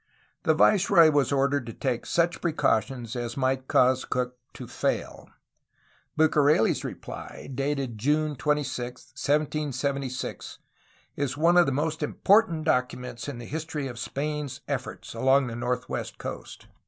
[0.45, 5.29] The viceroy was ordered to take such precautions as might cause Cook to fail.
[6.17, 10.57] Bucareli' s reply, dated June 26, 1776,
[11.15, 15.55] is one of the most important documents in the history of Spain's efforts along the
[15.55, 16.65] northwest coast.